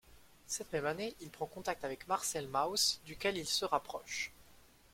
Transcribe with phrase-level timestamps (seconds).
[0.47, 4.31] Cette même année, il prend contact avec Marcel Mauss, duquel il se rapproche.